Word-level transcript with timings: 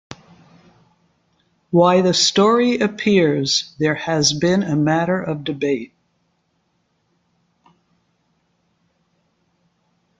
Why 1.69 2.01
the 2.01 2.15
story 2.15 2.79
appears 2.79 3.75
there 3.77 3.93
has 3.93 4.33
been 4.33 4.63
a 4.63 4.75
matter 4.75 5.21
of 5.21 5.43
debate. 5.43 5.93